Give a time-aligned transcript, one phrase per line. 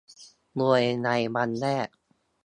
[0.57, 1.87] โดยในวันแรก